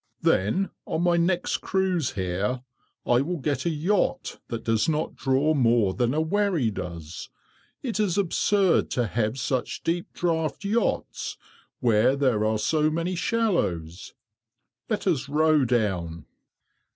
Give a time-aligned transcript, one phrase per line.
[0.23, 2.63] "Then, on my next cruise here,
[3.05, 7.29] I will get a yacht that does not draw more than a wherry does.
[7.83, 11.37] It is absurd to have such deep draught yachts
[11.81, 14.15] where there are so many shallows.
[14.89, 16.25] Let us row down."